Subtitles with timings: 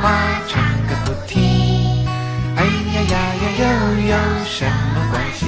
[0.00, 2.06] 话唱个不停。
[2.56, 3.62] 哎呀呀呀，又
[4.08, 5.46] 有什么关系？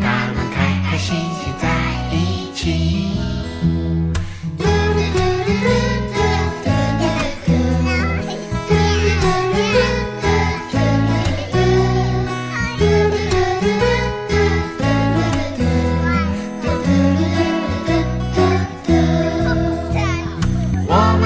[0.00, 0.56] 他们开
[0.90, 1.64] 开心心在
[2.12, 2.62] 一起。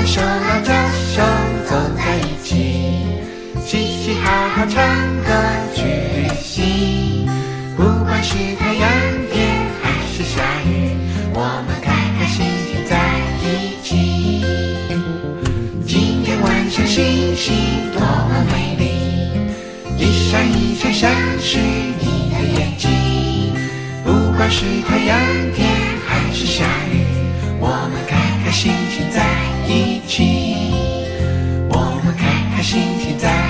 [0.04, 0.70] 手拉着
[1.14, 1.51] 手。
[4.68, 4.82] 唱
[5.24, 5.32] 歌
[5.74, 7.26] 去旅行。
[7.76, 8.88] 不管是太阳
[9.32, 10.90] 天还是下雨，
[11.34, 12.96] 我们开开心心在
[13.42, 14.44] 一起。
[15.86, 17.54] 今天晚上星星
[17.92, 18.82] 多么美丽，
[19.98, 21.10] 一闪一闪像
[21.40, 22.88] 是你的眼睛。
[24.04, 25.18] 不管是太阳
[25.54, 25.68] 天
[26.06, 27.04] 还是下雨，
[27.58, 29.26] 我们开开心心在
[29.66, 30.72] 一起。
[31.68, 33.41] 我们开开心心在。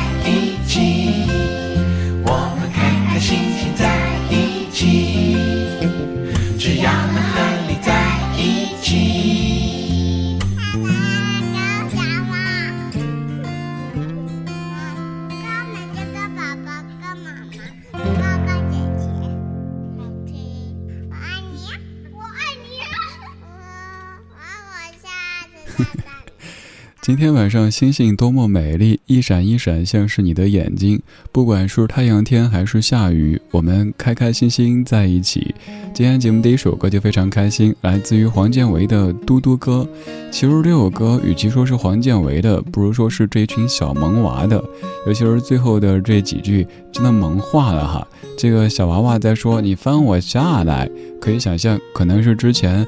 [27.13, 30.99] 今天晚上星星多么美丽，一闪一闪像是你的眼睛。
[31.31, 35.55] 不管是太阳天还是下雨，我们开开心心在一起。
[35.93, 39.87] 今天节目第一首歌就非常开心，来自于黄建为的《嘟嘟歌》。
[40.31, 44.65] 其实这首歌与其说是黄建为的，不如说是这一群小萌娃的。
[45.07, 48.09] 尤其是最后的这几句，真的萌化了哈。
[48.39, 50.89] 这个小娃娃在说：“你翻我下来。”
[51.21, 52.87] 可以想象，可能是之前。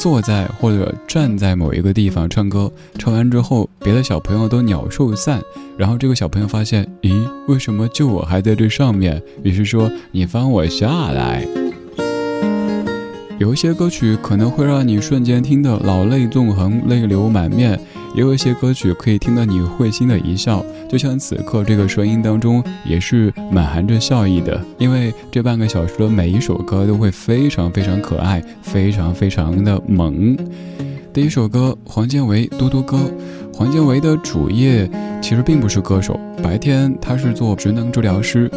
[0.00, 5.42] 坐在或者站在某一个地方唱歌，唱完之后，别的小朋友都鸟兽散，
[5.76, 9.22] 然后这个小朋友发现，咦，为什么就我还在这上面？
[9.42, 11.46] 于是说：“你放我下来。”
[13.38, 17.78] 有一些歌曲可能会让你瞬间听得老泪纵横、泪流满面。
[18.14, 30.36] 也有一些歌曲可以听到你会心的一笑，就像此刻这个声音当中也是满含着笑意的，因为这半个小时的每一首歌都会非常非常可爱，非常非常的萌。
[31.12, 32.96] 第一首歌，黄建为《嘟嘟歌》。
[33.52, 34.88] 黄建为的主业
[35.20, 38.50] 其实并不是歌手，白天他是做职能治疗师，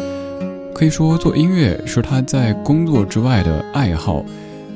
[0.74, 4.24] 可以说做音乐是他在工作之外的爱好。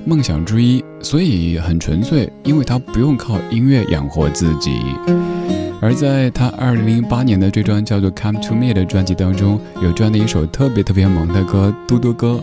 [0.04, 4.80] 梦想之一，所以很纯粹，因为他不用靠音乐养活自己。
[5.80, 12.40] 而在他二零零八年的这张叫做《Come to Me》的专辑当中，有这样的一首特别特别萌的歌《嘟嘟歌》。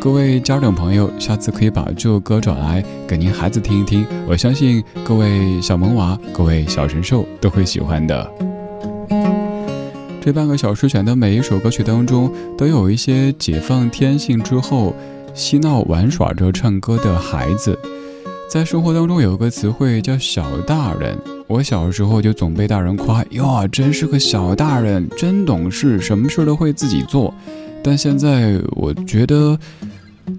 [0.00, 8.30] 各位家长朋友，下次可以把这首歌找来给您孩子听一听，我相信各位小萌娃、各位小神兽都会喜欢的。
[10.20, 14.94] 这半个小时选的每一首歌曲当中，都有一些解放天性之后。
[15.34, 17.76] 嬉闹玩耍着唱歌的孩子，
[18.48, 21.18] 在生活当中有个词汇叫“小大人”。
[21.48, 27.34] 我小时候就总被大人夸：“哟，真是个小大人，真懂事，什么事都会自己做。”
[27.82, 29.58] 但现在我觉得，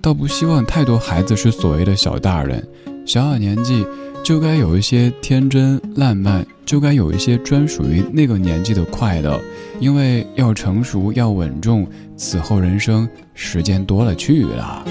[0.01, 2.65] 倒不希望太多孩子是所谓的小大人。
[3.05, 3.85] 小小年纪
[4.23, 9.39] 就该有一些天真烂漫，就该有一些专属于那个年纪的快乐。
[9.79, 14.85] 因为要成熟，要稳重，此后人生时间多了去了。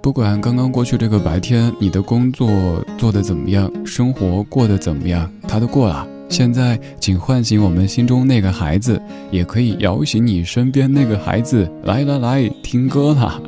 [0.00, 2.50] 不管刚刚过去这个白天，你的工作
[2.96, 6.06] 做得怎么样，生活过得怎么样，他都过了。
[6.30, 9.00] 现在，请唤醒我们心中那个孩子，
[9.30, 11.70] 也可以摇醒你身边那个孩子。
[11.84, 13.40] 来来来，听歌啦！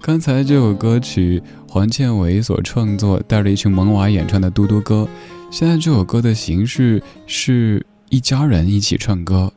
[0.00, 5.06] 刚才这首歌曲黄建伟所创作，带着一群萌娃演唱的《嘟嘟歌》，
[5.50, 9.52] 现在这首歌的形式是一家人一起唱歌。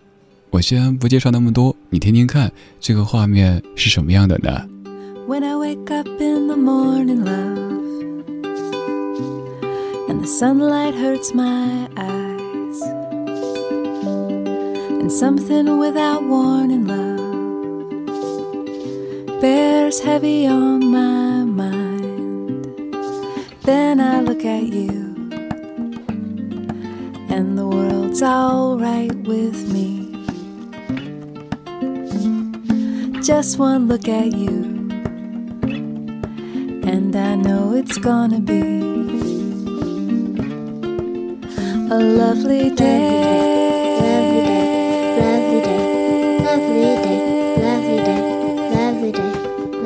[0.51, 4.65] 我先不介绍那么多，你听听看，这个画面是什么样的呢
[5.27, 8.23] ？When I wake up in the morning, love,
[10.07, 12.81] and the sunlight hurts my eyes,
[15.01, 17.19] and something without warning, love,
[19.41, 22.67] bears heavy on my mind.
[23.63, 25.08] Then I look at you,
[28.19, 30.07] the world's alright with me.
[33.21, 34.89] just one look at you,
[36.83, 38.61] and I know it's gonna be
[41.91, 43.59] a lovely day.
[44.01, 44.79] Lovely day,
[45.21, 47.21] lovely day, lovely day,
[47.65, 48.23] lovely day,
[48.75, 49.33] lovely day,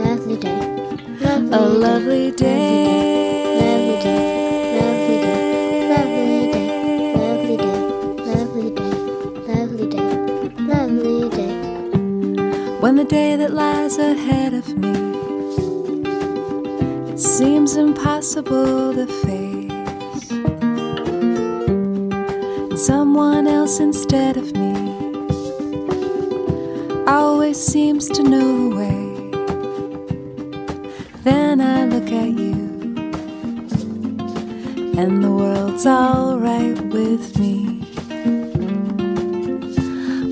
[0.04, 0.60] lovely day,
[1.52, 3.23] a lovely day.
[12.84, 14.92] When the day that lies ahead of me
[17.14, 20.32] it seems impossible to face.
[22.70, 24.76] And someone else instead of me
[27.08, 29.04] always seems to know the way.
[31.24, 32.58] Then i look at you
[35.00, 37.80] and the world's all right with me.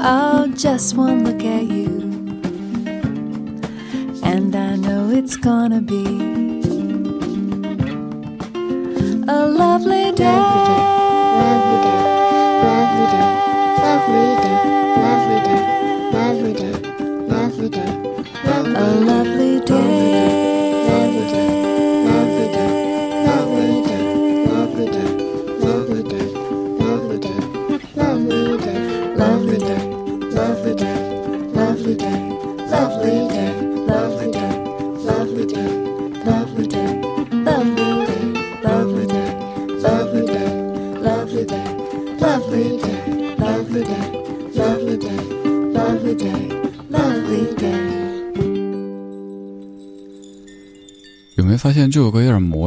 [0.01, 1.80] Oh just one look at you
[5.23, 6.03] it's gonna be
[9.27, 10.25] a lovely day.
[11.41, 12.01] Lovely day,
[12.65, 13.29] lovely day, lovely day,
[13.83, 14.57] lovely day,
[15.05, 15.61] lovely day,
[16.17, 16.75] lovely day,
[17.33, 17.91] lovely day,
[18.75, 19.30] a lovely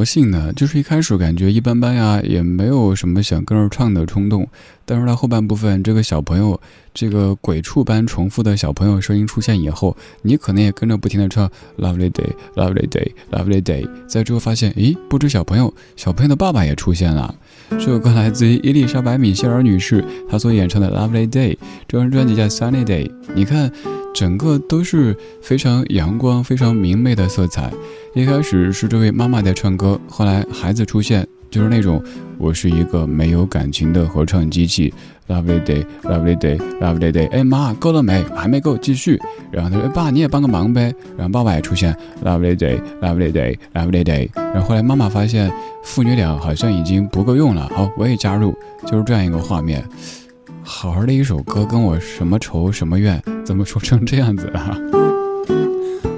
[0.04, 0.52] 信呢？
[0.54, 4.48] 就是一开始感觉一般般呀，也没有什么想跟着唱的冲动。
[4.84, 6.60] 但是到后半部分，这个小朋友，
[6.92, 13.88] 这个鬼畜般重复的小朋友声音出现以后，你可能也跟着不停的唱 Lovely day, Lovely day, Lovely day。
[14.06, 17.34] 在之后发现，咦，不止小朋友，小朋友的爸爸也出现了。
[17.70, 21.56] 这首歌来自于伊丽莎白米歇尔女士，她所演唱的 Lovely day，
[21.88, 23.10] 这张专辑叫 Sunny day。
[23.34, 23.72] 你看，
[24.14, 27.72] 整个都是非常阳光、非常明媚的色彩。
[28.14, 32.02] 一开始是这位妈妈在唱歌，后来孩子出现，就是那种
[32.36, 34.92] 我是一个没有感情的合唱机器。
[35.28, 37.30] Lovely day, lovely day, lovely day。
[37.30, 38.24] 哎妈，够了没？
[38.34, 39.16] 还没够，继续。
[39.52, 41.96] 然后他说：“爸，你也帮个忙呗。”然后爸爸也出现。
[42.24, 44.28] Lovely day, lovely day, lovely day。
[44.34, 45.48] 然后后来妈妈发现
[45.84, 48.52] 父女俩好像已经不够用了，好，我也加入，
[48.84, 49.84] 就是这样一个画面。
[50.64, 53.22] 好好的一首歌，跟我什么仇什么怨？
[53.44, 54.76] 怎么说成这样子啊？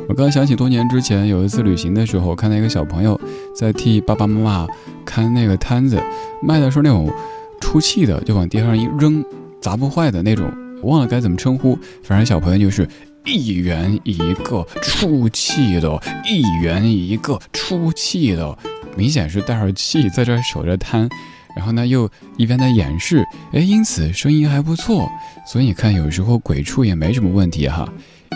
[0.08, 3.20] 我刚想起多年之前有一次旅行的时候，看到一个小朋友
[3.54, 4.66] 在替爸爸妈妈
[5.16, 5.98] 看那个摊子，
[6.42, 7.10] 卖的是那种
[7.58, 9.24] 出气的，就往地上一扔，
[9.62, 11.78] 砸不坏的那种，忘了该怎么称呼。
[12.02, 12.86] 反正小朋友就是
[13.24, 18.58] 一元一个出气的，一元一个出气的，
[18.94, 21.08] 明显是带着气在这守着摊，
[21.56, 25.10] 然后呢又一边在演示，哎，因此声音还不错。
[25.46, 27.88] 所以你看，有时候鬼畜也没什么问题哈。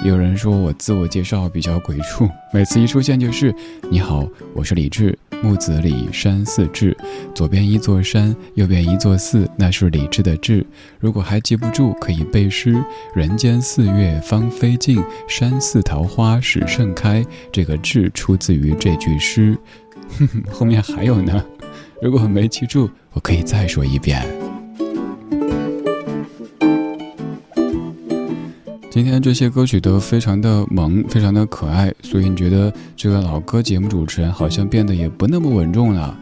[0.05, 3.55] 有人说我自我介绍比较鬼畜，每次一出现就是
[3.91, 6.97] “你好，我是李志，木子李山寺志，
[7.35, 10.65] 左边一座山，右边一座寺，那是李志的志。
[10.99, 12.83] 如果还记不住，可以背诗：
[13.15, 17.25] 人间四月芳菲尽，山寺桃花始盛开。
[17.53, 19.57] 这个志出自于这句诗，
[20.19, 21.45] 哼哼后面还有呢。
[22.01, 24.40] 如果没记住，我可以再说一遍。
[29.03, 36.15] 今天这些歌曲都非常的萌，非常的可爱，所以你觉得这个老歌节目主持人好像变得也不那么稳重了。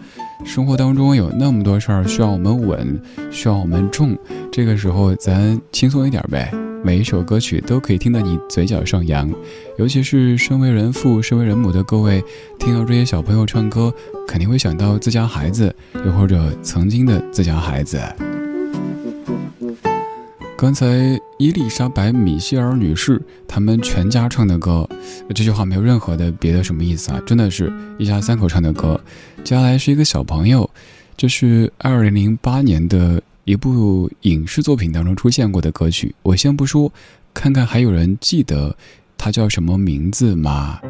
[0.45, 4.17] 生活当中有那么多事儿需要我们稳，需要我们重，
[4.53, 6.55] 这个时候咱轻松一点呗。
[6.85, 9.29] 每一首歌曲都可以听到你嘴角上扬，
[9.77, 12.23] 尤其是身为人父、身为人母的各位，
[12.61, 13.93] 听到这些小朋友唱歌，
[14.29, 15.75] 肯定会想到自家孩子，
[16.07, 18.01] 又或者曾经的自家孩子。
[20.61, 24.89] 刚才伊丽莎白·米歇尔女士他们全家唱的歌，
[25.29, 29.01] 这句话没有任何的别的什么意思啊，真的是一家三口唱的歌。
[29.45, 30.69] 接下来是一个小朋友，
[31.17, 36.13] 这是二零零八年的一部影视作品当中出现过的歌曲。
[36.25, 36.93] 我先不说，
[37.33, 38.77] 看看还有人记得
[39.17, 40.81] 他叫什么名字吗？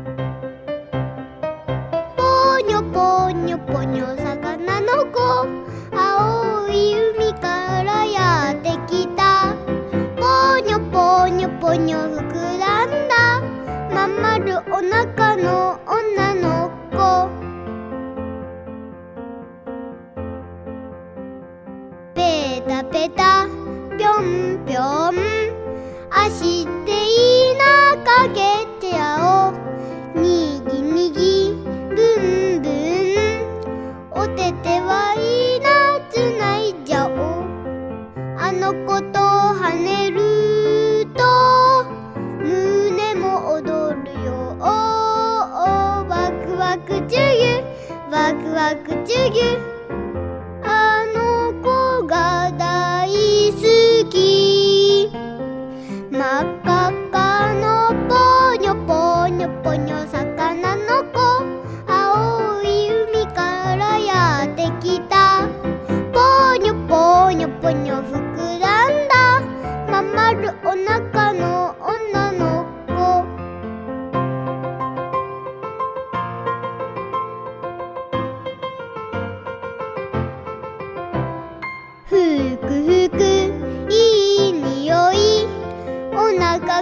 [24.78, 25.16] よん」
[26.08, 28.28] 「あしていなか」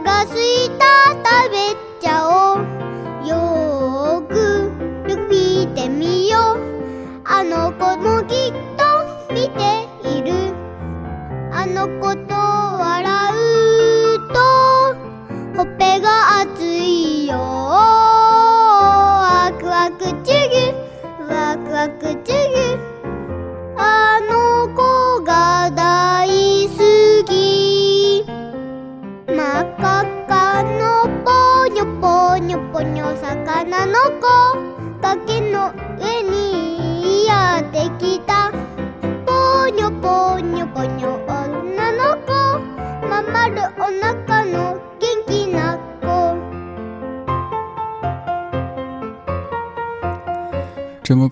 [0.01, 0.96] がすいた。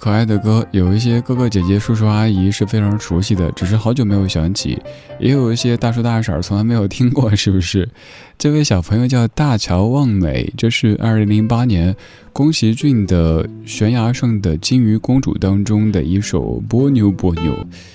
[0.04, 4.76] 可爱的歌，有一些哥哥姐姐、叔叔阿姨是非常熟悉的，只是好久没有想起；
[5.18, 7.88] 也有一些大叔大婶从来没有听过，是不是？
[8.36, 11.96] 这位小朋友叫大乔望美，这是二零零八年
[12.34, 17.52] 宫崎骏的《悬崖上的金鱼公主》当中的一首《波妞波妞》。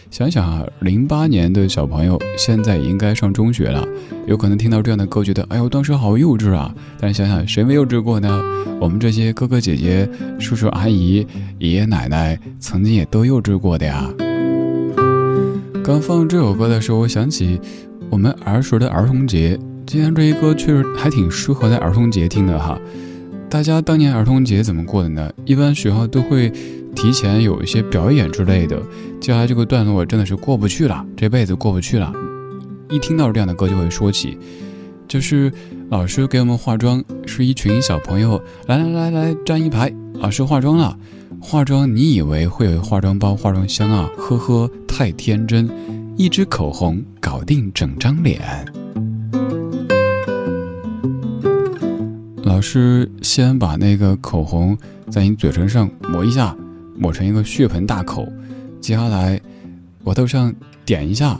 [0.10, 3.88] 想想啊，零八年的小朋友现在应该上中学了，
[4.26, 6.74] 有可能听到这样的歌，觉得哎呦，当时好幼稚啊！
[7.00, 8.42] 但是想想，谁没幼稚过呢？
[8.80, 11.28] 我们这些哥哥姐姐、叔叔阿姨、
[11.60, 14.10] 爷爷奶奶奶，曾经也都幼稚过的呀。
[15.84, 17.60] 刚放这首歌的时候，我想起
[18.10, 19.60] 我们儿时的儿童节。
[19.86, 22.80] 今天这一歌确实还挺适合在儿童节听的哈。
[23.50, 25.30] 大家当年儿童节怎么过的呢？
[25.44, 26.50] 一般学校都会
[26.96, 28.82] 提前有一些表演之类的。
[29.20, 32.14] 接下来这个段落真的是过不去了，这辈子过不去了。
[32.90, 34.38] 一听到这样的歌就会说起，
[35.06, 35.52] 就是
[35.90, 40.98] 老师给我们化妆，是一群小朋友来来来来站一排，老师化妆了。
[41.42, 44.10] 化妆你以为会有化妆包、化妆箱啊？
[44.18, 45.70] 呵呵，太天真，
[46.18, 48.42] 一支口红搞定整张脸。
[52.44, 54.78] 老师先把那个口红
[55.10, 56.56] 在你嘴唇上抹一下，
[56.96, 58.28] 抹成一个血盆大口。
[58.82, 59.40] 接下来
[60.04, 60.54] 额头上
[60.86, 61.40] 点一下，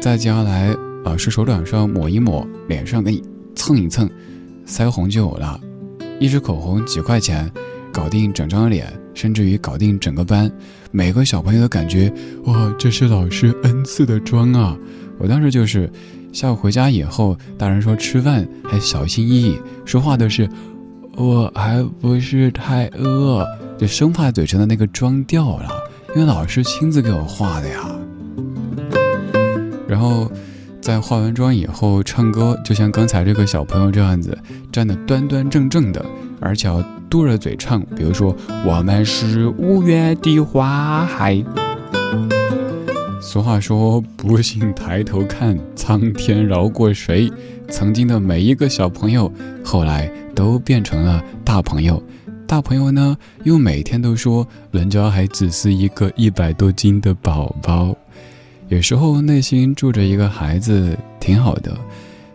[0.00, 0.74] 再接下来
[1.04, 3.22] 老师手掌上抹一抹，脸上给你
[3.54, 4.08] 蹭一蹭，
[4.66, 5.60] 腮红就有了。
[6.18, 7.50] 一支口红几块钱，
[7.92, 10.48] 搞定整张脸，甚至于搞定整个班。
[10.92, 12.12] 每个小朋友都感觉
[12.44, 14.78] 哇，这是老师恩赐的妆啊！
[15.18, 15.90] 我当时就是。
[16.32, 20.46] 下午回家以后，大人说吃饭还小心翼翼，说话都是
[21.14, 23.42] 我还不是太饿，
[23.78, 25.70] 就生怕嘴唇的那个妆掉了，
[26.14, 27.90] 因为老师亲自给我画的呀。
[29.88, 30.30] 然后
[30.78, 34.36] 在化完妆以后唱歌，就像刚才这个小朋友这样子，
[34.70, 36.04] 站得端端正正的，
[36.38, 38.34] 而且要嘟着嘴唱，比如说
[38.64, 41.44] 我们是五月的花海。
[43.20, 47.30] 俗话说：“不信抬头看，苍天饶过谁？”
[47.68, 49.32] 曾经的每一个小朋友，
[49.64, 52.00] 后来都变成了大朋友。
[52.46, 57.96] 大朋友呢，又每天都说：“人家还只是一个一百多斤的宝宝。”
[58.68, 61.76] 有时候内心住着一个孩子，挺好的，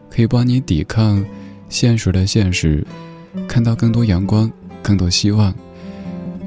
[0.09, 1.23] 可以帮你抵抗
[1.69, 2.85] 现实的现实，
[3.47, 5.53] 看到更多阳光，更多希望。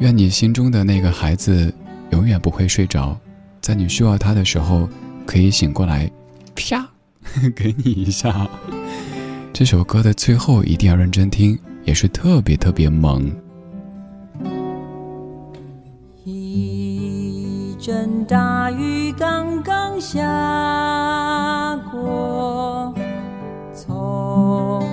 [0.01, 1.73] 愿你心中的那个孩子
[2.11, 3.17] 永远不会睡着，
[3.61, 4.89] 在你需要他的时候
[5.25, 6.11] 可以醒过来，
[6.55, 6.89] 啪，
[7.55, 8.49] 给你一下。
[9.53, 13.31] 这首歌的最后一定要认真听，也是特别特别萌。
[16.25, 22.93] 一阵大雨刚刚下过，
[23.73, 24.84] 从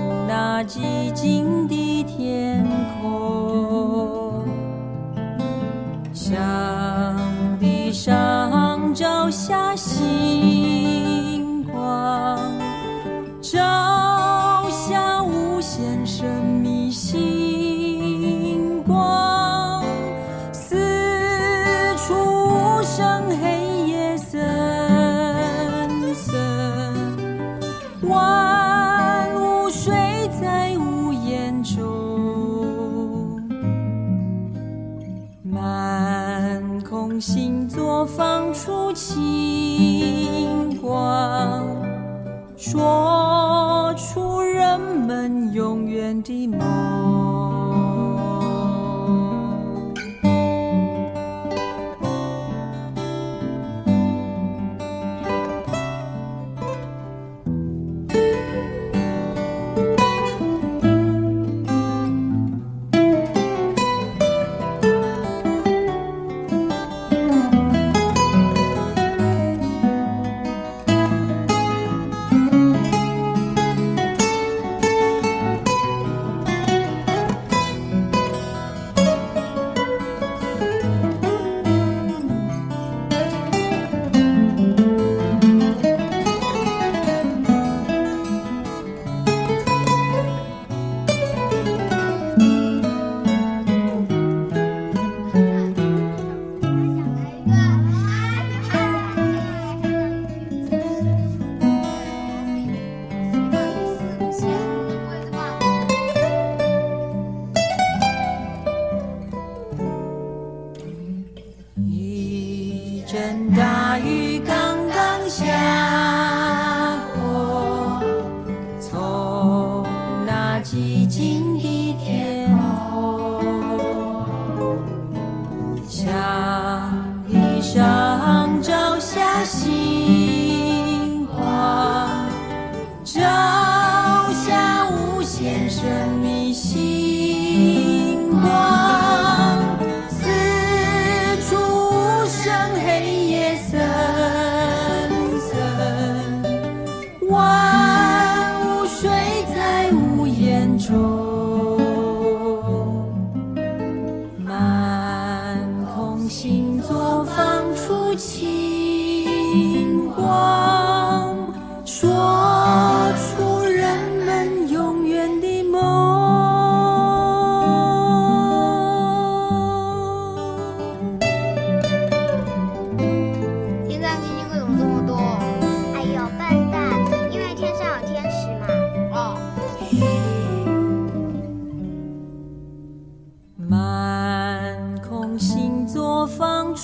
[42.63, 47.60] 说出人们永远的梦。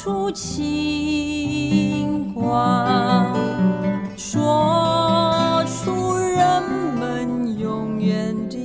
[0.08, 0.74] 抒情
[2.34, 3.28] 关，
[4.16, 6.64] 说出人
[6.98, 8.56] 们永远的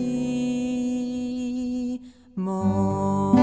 [2.37, 3.37] 梦。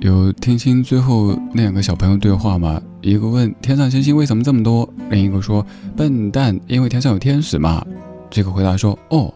[0.00, 2.82] 有听清最后那两个小朋友对话吗？
[3.00, 5.64] 一个问天上星星为什么这么多，另一个说
[5.96, 7.86] 笨蛋，因为天上有天使嘛。
[8.28, 9.32] 这个回答说哦，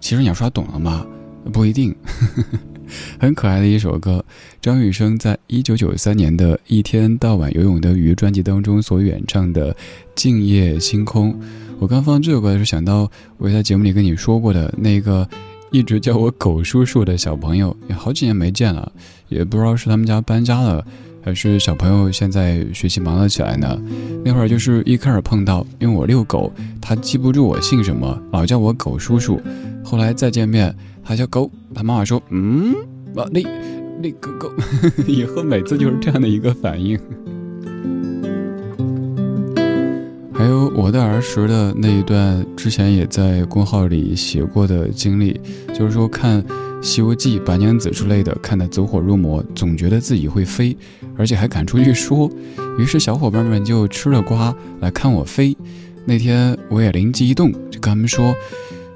[0.00, 1.06] 其实你要说懂了吗？
[1.52, 1.94] 不一定。
[3.20, 4.24] 很可爱的一首歌，
[4.60, 9.72] 张雨生在一九九三年的一天到晚游泳的鱼专辑当中所演唱的
[10.14, 11.32] 《静夜星空》。
[11.78, 15.28] 我刚放这首歌的时候想到我在节目里跟你说过的那个。
[15.70, 18.90] 一直叫我狗叔叔的小朋友也好几年没见了，
[19.28, 20.82] 也不知道是他们家搬家了，
[21.22, 23.78] 还是小朋友现在学习忙了起来呢。
[24.24, 29.38] 那会儿就是一开始碰到，因为我遛狗，他记不住我姓什么，老叫我狗叔叔。
[29.84, 30.74] 后来再见面，
[31.08, 32.74] 他叫狗，他妈妈说：“嗯，
[33.16, 33.42] 啊，那
[34.02, 34.52] 那狗狗。
[35.08, 37.00] ”以后每次就是这样的一个反应。
[40.34, 46.44] 还有我的儿时的那一段，之前也在公号里写过的经历，就是说看
[46.82, 50.76] 西游记》《白娘子》之类的看得走火入魔，总觉得自己会飞，
[51.16, 52.30] 而且还敢出去说。
[52.78, 55.56] 于是小伙伴们就吃了瓜来看我飞。
[56.04, 58.34] 那天我也灵机一动，就跟他们说：“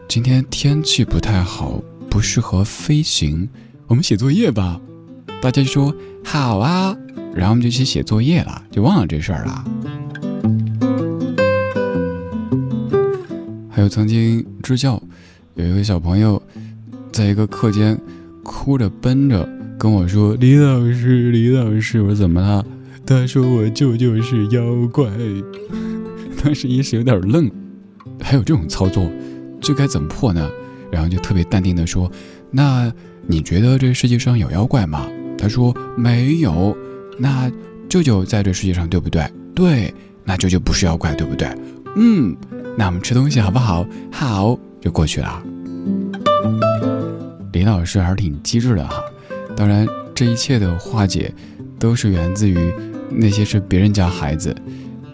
[0.06, 3.48] 今天天气不太好，不适合飞行，
[3.86, 4.78] 我们写作业吧。”
[5.40, 6.94] 大家就说：“好啊。”
[7.34, 9.64] 然后我们就去写作业了，就忘了这事儿了。
[13.70, 15.02] 还有曾经支教，
[15.54, 16.40] 有一个小朋友，
[17.10, 17.98] 在一个课间
[18.44, 19.48] 哭着奔着
[19.78, 22.62] 跟我说：“李老师，李老师，我怎么了？”
[23.06, 25.08] 他说：“我舅舅是妖怪。
[26.44, 27.50] ”当时一时有点愣，
[28.20, 29.10] 还有这种操作，
[29.62, 30.50] 这该怎么破呢？
[30.92, 32.08] 然后就特别淡定的说
[32.52, 32.92] ：“那
[33.26, 36.76] 你觉得这世界上有妖怪吗？”他说：“没有。”
[37.18, 37.50] 那
[37.88, 39.26] 舅舅在这世界上对不对？
[39.54, 39.92] 对，
[40.24, 41.48] 那舅舅不是妖怪，对不对？
[41.96, 42.36] 嗯，
[42.76, 43.84] 那我们吃东西好不好？
[44.10, 45.42] 好，就过去了。
[47.52, 49.02] 李老师还是挺机智的哈。
[49.56, 51.32] 当然，这一切的化解，
[51.78, 52.72] 都是源自于
[53.10, 54.54] 那些是别人家孩子。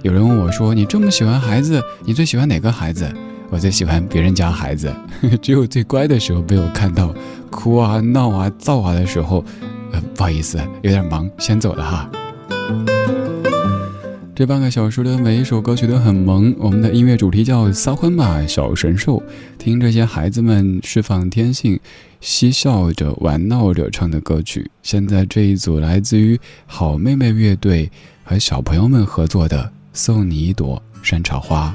[0.03, 3.13] 有人问我说：“你这么喜欢孩子，你最喜欢哪个孩子？”
[3.51, 4.95] 我最喜欢别人家孩子，
[5.41, 7.15] 只有最乖的时候被我看到，
[7.51, 9.45] 哭啊、闹啊、造啊的时候。
[9.91, 12.11] 呃，不好意思，有点忙，先走了哈。
[14.35, 19.23] 这半个小时的每一首歌曲都很萌，我们的音乐主题叫“撒欢吧，小神兽”，
[19.57, 21.81] 听这些孩子们释放天性、
[22.21, 24.71] 嬉笑着玩闹着唱的歌曲。
[24.83, 27.91] 现在这一组来自于好妹妹乐队
[28.25, 31.75] 和小朋友们合作的《送你一朵山茶花》。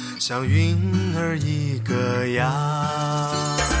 [0.21, 0.77] 像云
[1.17, 3.80] 儿一个样。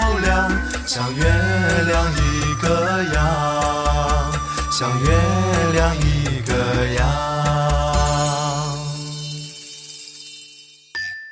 [0.93, 2.41] 像月亮一。
[2.61, 4.31] 个样，
[4.69, 5.07] 像月
[5.71, 6.53] 亮一个
[6.95, 7.07] 样。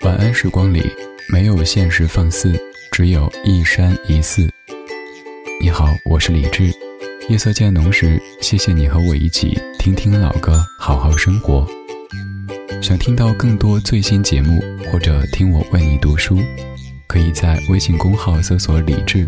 [0.06, 0.90] 晚安时光里
[1.28, 2.58] 没有现实放肆，
[2.94, 4.50] 只有一山一寺。
[5.62, 6.74] 你好，我是李志。
[7.28, 11.68] 夜色渐浓时，谢谢你和我一起听听老歌，好好生活。
[12.82, 16.40] 想听到更多最新节目，或者听我为你读书，
[17.08, 19.28] 可以在微信公号搜索“李志”。